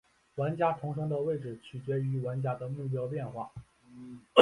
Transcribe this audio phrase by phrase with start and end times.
[0.37, 3.51] 玩家的重生位置取决于玩家的目标变化。